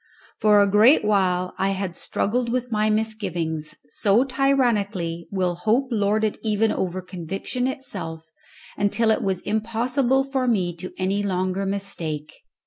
[0.39, 6.23] For a great while I had struggled with my misgivings, so tyrannically will hope lord
[6.23, 8.31] it even over conviction itself,
[8.75, 12.33] until it was impossible for me to any longer mistake.